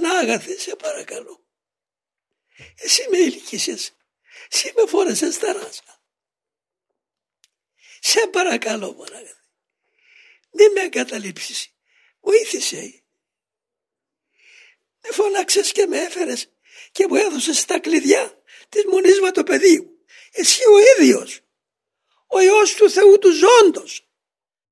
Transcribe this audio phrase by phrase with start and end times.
[0.00, 1.46] Πανάγαθε σε παρακαλώ.
[2.76, 3.96] Εσύ με ηλικίσες.
[4.52, 6.02] Εσύ με φόρεσες στα ράσα.
[8.00, 9.44] Σε παρακαλώ Πανάγαθε.
[10.50, 11.70] μη με εγκαταλείψεις.
[12.20, 13.02] Βοήθησε.
[15.02, 16.52] Με φωνάξες και με έφερες
[16.92, 20.04] και μου έδωσες τα κλειδιά της μονής παιδίου.
[20.32, 21.40] Εσύ ο ίδιος.
[22.26, 24.05] Ο Υιός του Θεού του ζώντος